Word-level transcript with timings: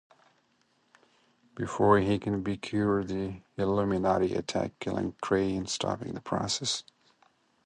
Before 1.53 1.99
he 1.99 2.17
can 2.17 2.41
be 2.41 2.57
cured, 2.57 3.09
the 3.09 3.43
Illuminati 3.55 4.33
attack, 4.33 4.71
killing 4.79 5.13
Cray 5.21 5.55
and 5.55 5.69
stopping 5.69 6.15
the 6.15 6.21
process. 6.21 6.83